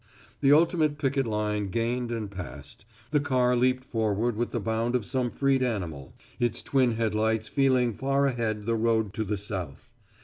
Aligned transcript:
The 0.39 0.51
ultimate 0.51 0.97
picket 0.97 1.27
line 1.27 1.69
gained 1.69 2.11
and 2.11 2.31
passed, 2.31 2.85
the 3.11 3.19
car 3.19 3.55
leaped 3.55 3.85
forward 3.85 4.35
with 4.35 4.49
the 4.49 4.59
bound 4.59 4.95
of 4.95 5.05
some 5.05 5.29
freed 5.29 5.61
animal, 5.61 6.15
its 6.39 6.63
twin 6.63 6.93
headlights 6.93 7.47
feeling 7.47 7.93
far 7.93 8.25
ahead 8.25 8.65
the 8.65 8.73
road 8.73 9.13
to 9.13 9.23
the 9.23 9.37
south. 9.37 9.91